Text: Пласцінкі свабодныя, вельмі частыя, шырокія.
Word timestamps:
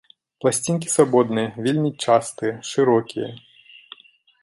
Пласцінкі 0.43 0.89
свабодныя, 0.93 1.49
вельмі 1.67 1.91
частыя, 2.07 2.53
шырокія. 2.73 3.33